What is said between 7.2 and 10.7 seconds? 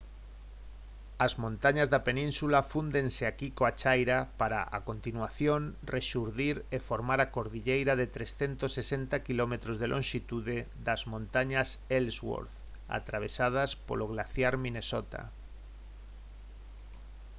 a cordilleira de 360 km de lonxitude